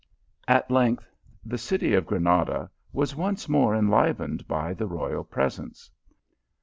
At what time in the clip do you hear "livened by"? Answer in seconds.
3.89-4.73